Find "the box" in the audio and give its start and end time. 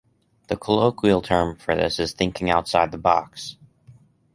2.91-3.57